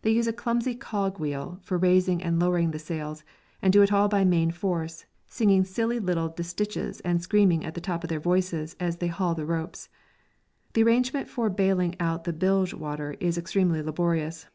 They 0.00 0.10
use 0.12 0.26
a 0.26 0.32
clumsy 0.32 0.74
cogwheel 0.74 1.58
for 1.60 1.76
raising 1.76 2.22
and 2.22 2.40
lowering 2.40 2.70
the 2.70 2.78
sails, 2.78 3.24
and 3.60 3.70
do 3.70 3.82
it 3.82 3.92
all 3.92 4.08
by 4.08 4.24
main 4.24 4.50
force, 4.52 5.04
singing 5.28 5.64
silly 5.64 5.98
little 6.00 6.30
distiches 6.30 7.00
and 7.04 7.20
screaming 7.20 7.62
at 7.62 7.74
the 7.74 7.80
top 7.82 8.02
of 8.02 8.08
their 8.08 8.20
voices 8.20 8.74
as 8.80 8.96
they 8.96 9.08
haul 9.08 9.34
the 9.34 9.44
ropes. 9.44 9.90
The 10.72 10.82
arrangement 10.82 11.28
for 11.28 11.50
baling 11.50 11.94
out 12.00 12.24
the 12.24 12.32
bilge 12.32 12.72
water 12.72 13.16
is 13.20 13.36
extremely 13.36 13.82
laborious. 13.82 14.46